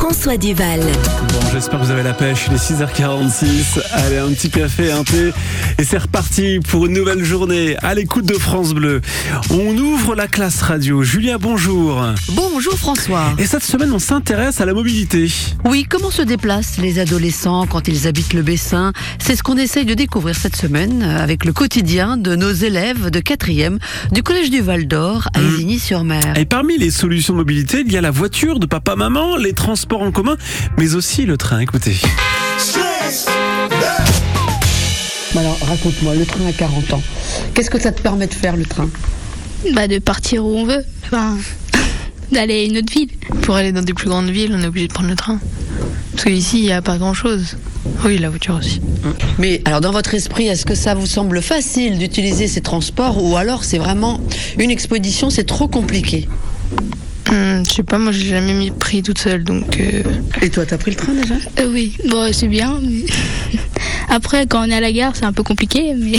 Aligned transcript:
François 0.00 0.38
Duval. 0.38 0.80
Bon, 0.80 1.40
j'espère 1.52 1.78
que 1.78 1.84
vous 1.84 1.90
avez 1.90 2.02
la 2.02 2.14
pêche. 2.14 2.46
Il 2.48 2.54
est 2.54 2.56
6h46. 2.56 3.80
Allez, 3.92 4.16
un 4.16 4.30
petit 4.30 4.48
café, 4.48 4.90
un 4.90 5.04
thé. 5.04 5.30
Et 5.76 5.84
c'est 5.84 5.98
reparti 5.98 6.58
pour 6.66 6.86
une 6.86 6.94
nouvelle 6.94 7.22
journée 7.22 7.76
à 7.82 7.94
l'écoute 7.94 8.24
de 8.24 8.32
France 8.32 8.72
Bleu. 8.72 9.02
On 9.50 9.76
ouvre 9.76 10.14
la 10.14 10.26
classe 10.26 10.62
radio. 10.62 11.02
Julia, 11.02 11.36
bonjour. 11.36 12.02
Bonjour 12.30 12.78
François. 12.78 13.34
Et 13.36 13.44
cette 13.44 13.62
semaine, 13.62 13.92
on 13.92 13.98
s'intéresse 13.98 14.62
à 14.62 14.64
la 14.64 14.72
mobilité. 14.72 15.30
Oui, 15.66 15.84
comment 15.88 16.10
se 16.10 16.22
déplacent 16.22 16.78
les 16.78 16.98
adolescents 16.98 17.66
quand 17.66 17.86
ils 17.86 18.08
habitent 18.08 18.32
le 18.32 18.42
Bessin? 18.42 18.94
C'est 19.18 19.36
ce 19.36 19.42
qu'on 19.42 19.58
essaye 19.58 19.84
de 19.84 19.92
découvrir 19.94 20.34
cette 20.34 20.56
semaine 20.56 21.02
avec 21.02 21.44
le 21.44 21.52
quotidien 21.52 22.16
de 22.16 22.34
nos 22.36 22.52
élèves 22.52 23.10
de 23.10 23.20
4e 23.20 23.78
du 24.12 24.22
Collège 24.22 24.48
du 24.48 24.62
Val 24.62 24.88
d'Or 24.88 25.28
à 25.34 25.40
Mmh. 25.40 25.54
Isigny-sur-Mer. 25.54 26.38
Et 26.38 26.46
parmi 26.46 26.78
les 26.78 26.90
solutions 26.90 27.34
de 27.34 27.38
mobilité, 27.38 27.82
il 27.86 27.92
y 27.92 27.98
a 27.98 28.00
la 28.00 28.10
voiture 28.10 28.58
de 28.58 28.66
papa-maman, 28.66 29.36
les 29.36 29.52
transports 29.52 29.89
en 29.98 30.12
commun, 30.12 30.36
mais 30.78 30.94
aussi 30.94 31.26
le 31.26 31.36
train. 31.36 31.60
Écoutez. 31.60 31.96
Alors 35.36 35.58
raconte-moi, 35.66 36.14
le 36.14 36.26
train 36.26 36.46
à 36.46 36.52
40 36.52 36.92
ans. 36.92 37.02
Qu'est-ce 37.54 37.70
que 37.70 37.80
ça 37.80 37.92
te 37.92 38.02
permet 38.02 38.26
de 38.26 38.34
faire 38.34 38.56
le 38.56 38.64
train? 38.64 38.88
Bah 39.72 39.88
de 39.88 39.98
partir 39.98 40.44
où 40.44 40.56
on 40.56 40.64
veut. 40.64 40.84
Enfin, 41.06 41.36
d'aller 42.32 42.60
à 42.60 42.64
une 42.64 42.78
autre 42.78 42.92
ville. 42.92 43.10
Pour 43.42 43.56
aller 43.56 43.72
dans 43.72 43.82
des 43.82 43.94
plus 43.94 44.08
grandes 44.08 44.30
villes, 44.30 44.52
on 44.54 44.62
est 44.62 44.66
obligé 44.66 44.88
de 44.88 44.92
prendre 44.92 45.08
le 45.08 45.16
train. 45.16 45.38
Parce 46.12 46.24
qu'ici, 46.24 46.58
il 46.58 46.64
n'y 46.64 46.72
a 46.72 46.82
pas 46.82 46.98
grand-chose. 46.98 47.56
Oui, 48.04 48.18
la 48.18 48.28
voiture 48.28 48.56
aussi. 48.56 48.80
Mais 49.38 49.62
alors 49.64 49.80
dans 49.80 49.92
votre 49.92 50.14
esprit, 50.14 50.46
est-ce 50.46 50.66
que 50.66 50.74
ça 50.74 50.94
vous 50.94 51.06
semble 51.06 51.40
facile 51.42 51.98
d'utiliser 51.98 52.46
ces 52.46 52.60
transports 52.60 53.22
ou 53.22 53.36
alors 53.36 53.64
c'est 53.64 53.78
vraiment 53.78 54.20
une 54.58 54.70
expédition, 54.70 55.30
c'est 55.30 55.44
trop 55.44 55.68
compliqué? 55.68 56.28
Hum, 57.30 57.64
je 57.66 57.72
sais 57.72 57.82
pas, 57.84 57.98
moi, 57.98 58.10
j'ai 58.12 58.26
jamais 58.28 58.52
mis 58.54 58.70
pris 58.72 59.02
toute 59.02 59.18
seule, 59.18 59.44
donc... 59.44 59.78
euh, 59.78 60.02
Et 60.42 60.50
toi, 60.50 60.66
t'as 60.66 60.78
pris 60.78 60.90
le 60.90 60.96
train 60.96 61.12
déjà? 61.12 61.34
Euh, 61.60 61.70
oui, 61.72 61.96
bon 62.08 62.32
c'est 62.32 62.48
bien. 62.48 62.78
mais- 62.82 63.04
Après 64.08 64.46
quand 64.48 64.66
on 64.66 64.70
est 64.70 64.74
à 64.74 64.80
la 64.80 64.90
gare 64.90 65.14
c'est 65.14 65.24
un 65.24 65.32
peu 65.32 65.44
compliqué 65.44 65.94
mais 65.96 66.18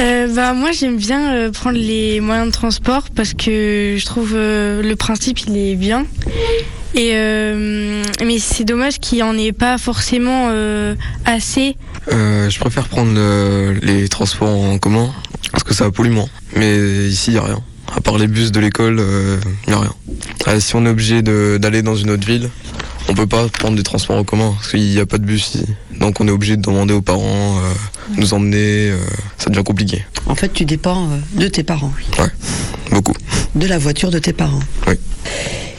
Euh, 0.00 0.32
bah 0.34 0.52
moi 0.54 0.70
j'aime 0.72 0.96
bien 0.96 1.32
euh, 1.34 1.50
prendre 1.52 1.78
les 1.78 2.20
moyens 2.20 2.48
de 2.48 2.52
transport 2.52 3.04
parce 3.14 3.34
que 3.34 3.96
je 3.98 4.04
trouve 4.04 4.32
euh, 4.34 4.82
le 4.82 4.94
principe 4.96 5.40
il 5.46 5.56
est 5.56 5.74
bien 5.76 6.04
et 6.94 7.10
euh, 7.14 8.02
mais 8.24 8.38
c'est 8.38 8.64
dommage 8.64 8.98
qu'il 9.00 9.18
n'y 9.18 9.22
en 9.22 9.36
ait 9.36 9.52
pas 9.52 9.76
forcément 9.78 10.48
euh, 10.50 10.94
assez 11.24 11.76
Euh, 12.12 12.48
je 12.50 12.58
préfère 12.60 12.86
prendre 12.88 13.12
euh, 13.16 13.74
les 13.82 14.08
transports 14.08 14.58
en 14.60 14.78
commun 14.78 15.10
parce 15.52 15.62
que 15.64 15.74
ça 15.74 15.90
pollue 15.90 16.10
moins. 16.12 16.28
Mais 16.56 16.76
ici, 17.08 17.30
il 17.30 17.34
n'y 17.34 17.38
a 17.40 17.44
rien. 17.44 17.60
À 17.94 18.00
part 18.00 18.18
les 18.18 18.26
bus 18.26 18.52
de 18.52 18.60
l'école, 18.60 19.02
il 19.66 19.70
n'y 19.70 19.74
a 19.74 19.80
rien. 19.80 19.94
Euh, 20.48 20.60
si 20.60 20.74
on 20.76 20.84
est 20.86 20.88
obligé 20.90 21.22
de- 21.22 21.58
d'aller 21.60 21.82
dans 21.82 21.96
une 21.96 22.10
autre 22.10 22.26
ville, 22.26 22.50
on 23.08 23.14
peut 23.14 23.26
pas 23.26 23.48
prendre 23.48 23.76
des 23.76 23.82
transports 23.82 24.16
en 24.16 24.24
commun 24.24 24.52
parce 24.56 24.70
qu'il 24.70 24.80
n'y 24.88 24.98
a 25.00 25.06
pas 25.06 25.18
de 25.18 25.24
bus 25.24 25.54
ici. 25.54 25.64
Donc 25.98 26.20
on 26.20 26.28
est 26.28 26.30
obligé 26.30 26.56
de 26.56 26.62
demander 26.62 26.94
aux 26.94 27.00
parents 27.02 27.58
euh, 27.58 28.14
de 28.14 28.20
nous 28.20 28.34
emmener. 28.34 28.90
euh, 28.90 28.98
ça 29.38 29.50
devient 29.50 29.64
compliqué. 29.64 30.04
En 30.26 30.34
fait, 30.34 30.52
tu 30.52 30.64
dépends 30.64 31.04
euh, 31.10 31.40
de 31.40 31.48
tes 31.48 31.62
parents, 31.62 31.92
Beaucoup. 32.90 33.14
de 33.54 33.66
la 33.66 33.78
voiture 33.78 34.10
de 34.10 34.18
tes 34.18 34.32
parents. 34.32 34.60
Oui. 34.86 34.94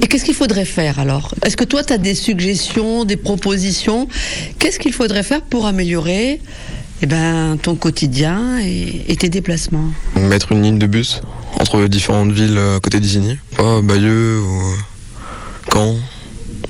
Et 0.00 0.06
qu'est-ce 0.06 0.24
qu'il 0.24 0.34
faudrait 0.34 0.64
faire 0.64 0.98
alors? 0.98 1.34
Est-ce 1.44 1.56
que 1.56 1.64
toi, 1.64 1.82
tu 1.82 1.92
as 1.92 1.98
des 1.98 2.14
suggestions, 2.14 3.04
des 3.04 3.16
propositions? 3.16 4.08
Qu'est-ce 4.58 4.78
qu'il 4.78 4.92
faudrait 4.92 5.22
faire 5.22 5.42
pour 5.42 5.66
améliorer 5.66 6.40
eh 7.02 7.06
ben, 7.06 7.56
ton 7.60 7.74
quotidien 7.76 8.58
et, 8.62 9.02
et 9.08 9.16
tes 9.16 9.28
déplacements? 9.28 9.88
Mettre 10.16 10.52
une 10.52 10.62
ligne 10.62 10.78
de 10.78 10.86
bus 10.86 11.20
entre 11.60 11.86
différentes 11.88 12.32
villes 12.32 12.56
euh, 12.58 12.76
à 12.76 12.80
côté 12.80 13.00
d'Isigny. 13.00 13.38
Pas 13.56 13.80
Bayeux 13.82 14.40
ou 14.40 14.60
euh, 14.60 14.74
Caen, 15.72 15.96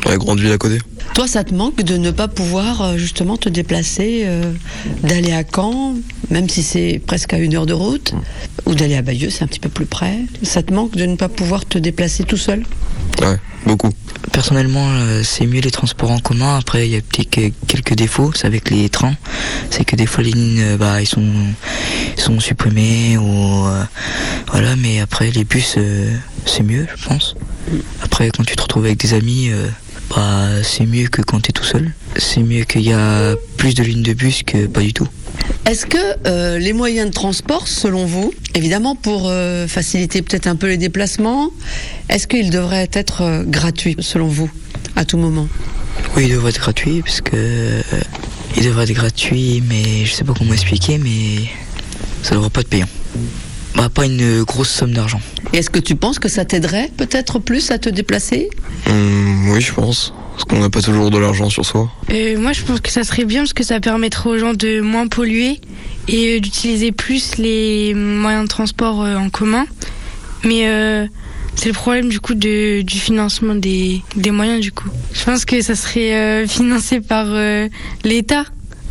dans 0.04 0.10
les 0.10 0.18
grandes 0.18 0.40
villes 0.40 0.52
à 0.52 0.58
côté. 0.58 0.78
Toi, 1.14 1.26
ça 1.26 1.44
te 1.44 1.54
manque 1.54 1.82
de 1.82 1.96
ne 1.96 2.10
pas 2.10 2.28
pouvoir 2.28 2.82
euh, 2.82 2.96
justement 2.98 3.36
te 3.36 3.48
déplacer, 3.48 4.22
euh, 4.26 4.52
d'aller 5.02 5.32
à 5.32 5.44
Caen, 5.44 5.94
même 6.30 6.48
si 6.48 6.62
c'est 6.62 7.00
presque 7.06 7.32
à 7.32 7.38
une 7.38 7.54
heure 7.54 7.66
de 7.66 7.72
route, 7.72 8.12
ou 8.66 8.74
d'aller 8.74 8.96
à 8.96 9.02
Bayeux, 9.02 9.30
c'est 9.30 9.42
un 9.44 9.46
petit 9.46 9.60
peu 9.60 9.70
plus 9.70 9.86
près. 9.86 10.18
Ça 10.42 10.62
te 10.62 10.74
manque 10.74 10.94
de 10.96 11.06
ne 11.06 11.16
pas 11.16 11.28
pouvoir 11.28 11.64
te 11.64 11.78
déplacer 11.78 12.24
tout 12.24 12.36
seul? 12.36 12.64
Ouais, 13.22 13.36
beaucoup. 13.64 13.90
Personnellement, 14.32 14.86
euh, 14.90 15.22
c'est 15.24 15.46
mieux 15.46 15.60
les 15.60 15.70
transports 15.70 16.10
en 16.10 16.18
commun. 16.18 16.58
Après, 16.58 16.86
il 16.86 16.92
y 16.92 16.96
a 16.96 17.00
peut-être 17.00 17.30
que- 17.30 17.50
quelques 17.66 17.94
défauts. 17.94 18.32
C'est 18.34 18.46
avec 18.46 18.68
les 18.70 18.90
trains. 18.90 19.14
C'est 19.70 19.84
que 19.84 19.96
des 19.96 20.04
fois 20.04 20.22
les 20.22 20.32
lignes, 20.32 20.76
bah, 20.76 21.00
ils 21.00 21.06
sont, 21.06 21.24
ils 22.16 22.20
sont 22.20 22.38
supprimés 22.40 23.16
ou 23.16 23.66
euh, 23.68 23.84
voilà. 24.50 24.76
Mais 24.76 25.00
après, 25.00 25.30
les 25.30 25.44
bus, 25.44 25.74
euh, 25.76 26.14
c'est 26.44 26.62
mieux, 26.62 26.86
je 26.96 27.06
pense. 27.06 27.34
Après, 28.02 28.30
quand 28.30 28.44
tu 28.44 28.56
te 28.56 28.62
retrouves 28.62 28.84
avec 28.84 28.98
des 28.98 29.14
amis, 29.14 29.50
euh, 29.50 29.66
bah, 30.14 30.62
c'est 30.62 30.86
mieux 30.86 31.08
que 31.08 31.22
quand 31.22 31.40
tu 31.40 31.50
es 31.50 31.52
tout 31.52 31.64
seul. 31.64 31.92
C'est 32.16 32.42
mieux 32.42 32.64
qu'il 32.64 32.82
y 32.82 32.92
a 32.92 33.34
plus 33.56 33.74
de 33.74 33.82
lignes 33.82 34.02
de 34.02 34.12
bus 34.12 34.42
que 34.42 34.66
pas 34.66 34.80
du 34.80 34.92
tout. 34.92 35.08
Est-ce 35.64 35.86
que 35.86 35.98
euh, 36.26 36.58
les 36.58 36.72
moyens 36.72 37.08
de 37.08 37.12
transport, 37.12 37.68
selon 37.68 38.06
vous, 38.06 38.32
évidemment 38.54 38.94
pour 38.94 39.28
euh, 39.28 39.66
faciliter 39.66 40.22
peut-être 40.22 40.46
un 40.46 40.56
peu 40.56 40.68
les 40.68 40.76
déplacements, 40.76 41.50
est-ce 42.08 42.26
qu'ils 42.26 42.50
devraient 42.50 42.88
être 42.92 43.22
euh, 43.22 43.42
gratuits, 43.44 43.96
selon 44.00 44.28
vous, 44.28 44.50
à 44.94 45.04
tout 45.04 45.18
moment? 45.18 45.48
Oui, 46.16 46.24
il 46.26 46.30
devrait 46.30 46.50
être 46.50 46.60
gratuit 46.60 47.02
parce 47.02 47.20
que 47.20 47.32
euh, 47.34 47.82
il 48.56 48.64
devrait 48.64 48.84
être 48.84 48.92
gratuit, 48.92 49.62
mais 49.68 50.04
je 50.04 50.12
sais 50.12 50.24
pas 50.24 50.34
comment 50.36 50.52
expliquer, 50.52 50.98
mais 50.98 51.48
ça 52.22 52.34
devrait 52.34 52.50
pas 52.50 52.60
être 52.60 52.68
payant. 52.68 52.88
Bah, 53.76 53.88
pas 53.92 54.06
une 54.06 54.42
grosse 54.42 54.70
somme 54.70 54.92
d'argent. 54.92 55.20
Est-ce 55.52 55.70
que 55.70 55.78
tu 55.78 55.96
penses 55.96 56.18
que 56.18 56.28
ça 56.28 56.44
t'aiderait 56.44 56.90
peut-être 56.96 57.38
plus 57.38 57.70
à 57.70 57.78
te 57.78 57.88
déplacer? 57.88 58.48
Hum, 58.88 59.50
oui, 59.50 59.60
je 59.60 59.72
pense. 59.72 60.12
Parce 60.32 60.44
qu'on 60.44 60.58
n'a 60.58 60.70
pas 60.70 60.82
toujours 60.82 61.10
de 61.10 61.18
l'argent 61.18 61.48
sur 61.48 61.64
soi. 61.64 61.90
Euh, 62.10 62.38
moi 62.38 62.52
je 62.52 62.62
pense 62.62 62.80
que 62.80 62.90
ça 62.90 63.04
serait 63.04 63.24
bien 63.24 63.40
parce 63.40 63.54
que 63.54 63.64
ça 63.64 63.80
permettrait 63.80 64.28
aux 64.28 64.38
gens 64.38 64.52
de 64.52 64.80
moins 64.80 65.08
polluer 65.08 65.60
et 66.08 66.36
euh, 66.36 66.40
d'utiliser 66.40 66.92
plus 66.92 67.38
les 67.38 67.94
moyens 67.94 68.44
de 68.44 68.48
transport 68.48 69.02
euh, 69.02 69.16
en 69.16 69.30
commun 69.30 69.66
mais 70.44 70.68
euh, 70.68 71.06
c'est 71.54 71.68
le 71.68 71.74
problème 71.74 72.10
du 72.10 72.20
coup 72.20 72.34
de, 72.34 72.82
du 72.82 72.98
financement 72.98 73.54
des, 73.54 74.02
des 74.14 74.30
moyens 74.30 74.60
du 74.60 74.72
coup 74.72 74.88
je 75.14 75.24
pense 75.24 75.46
que 75.46 75.62
ça 75.62 75.74
serait 75.74 76.14
euh, 76.14 76.46
financé 76.48 77.00
par 77.00 77.26
euh, 77.28 77.68
l'État 78.04 78.44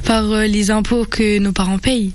par 0.03 0.23
euh, 0.31 0.45
les 0.47 0.71
impôts 0.71 1.05
que 1.05 1.37
nos 1.37 1.51
parents 1.51 1.77
payent 1.77 2.11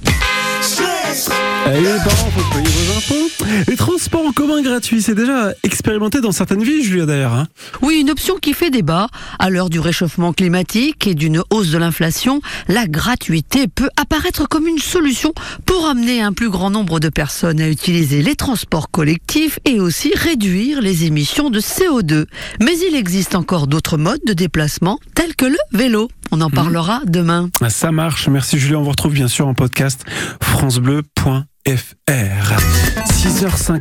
Eh, 1.66 1.80
les 1.80 1.84
parents, 1.84 2.30
faut 2.30 2.54
payer 2.54 2.66
vos 2.68 2.96
impôts. 2.96 3.30
Les 3.68 3.76
transports 3.76 4.26
en 4.26 4.32
commun 4.32 4.60
gratuits, 4.62 5.02
c'est 5.02 5.14
déjà 5.14 5.52
expérimenté 5.62 6.20
dans 6.20 6.32
certaines 6.32 6.62
villes, 6.64 6.82
Julia, 6.82 7.06
d'ailleurs. 7.06 7.34
hein. 7.34 7.46
Oui, 7.82 8.00
une 8.00 8.10
option 8.10 8.36
qui 8.36 8.54
fait 8.54 8.70
débat. 8.70 9.06
À 9.38 9.50
l'heure 9.50 9.70
du 9.70 9.78
réchauffement 9.78 10.32
climatique 10.32 11.06
et 11.06 11.14
d'une 11.14 11.42
hausse 11.50 11.70
de 11.70 11.78
l'inflation, 11.78 12.40
la 12.68 12.86
gratuité 12.86 13.66
peut 13.68 13.90
apparaître 13.96 14.48
comme 14.48 14.66
une 14.66 14.78
solution 14.78 15.32
pour 15.66 15.86
amener 15.86 16.22
un 16.22 16.32
plus 16.32 16.50
grand 16.50 16.70
nombre 16.70 16.98
de 16.98 17.08
personnes 17.08 17.60
à 17.60 17.68
utiliser 17.68 18.22
les 18.22 18.34
transports 18.36 18.90
collectifs 18.90 19.58
et 19.64 19.78
aussi 19.80 20.12
réduire 20.16 20.80
les 20.80 21.04
émissions 21.04 21.50
de 21.50 21.60
CO2. 21.60 22.26
Mais 22.60 22.72
il 22.88 22.96
existe 22.96 23.34
encore 23.36 23.66
d'autres 23.68 23.96
modes 23.98 24.20
de 24.26 24.32
déplacement, 24.32 24.98
tels 25.14 25.36
que 25.36 25.46
le 25.46 25.58
vélo. 25.72 26.08
On 26.32 26.40
en 26.40 26.50
parlera 26.50 27.00
demain. 27.06 27.50
Ah, 27.60 27.70
Ça 27.70 27.92
marche. 27.92 28.28
Merci, 28.28 28.58
Julia. 28.58 28.78
On 28.78 28.82
vous 28.82 28.90
retrouve 28.90 29.12
bien 29.12 29.28
sûr 29.28 29.46
en 29.46 29.54
podcast 29.54 30.04
FranceBleu.fr. 30.42 31.42
6h50. 31.64 33.78